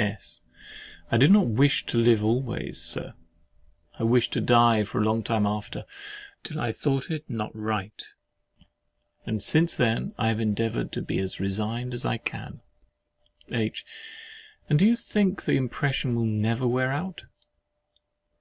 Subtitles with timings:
[0.00, 0.40] S.
[1.10, 5.44] I did not wish to live always, Sir—I wished to die for a long time
[5.44, 5.84] after,
[6.44, 8.00] till I thought it not right;
[9.26, 12.60] and since then I have endeavoured to be as resigned as I can.
[13.50, 13.84] H.
[14.68, 17.24] And do you think the impression will never wear out?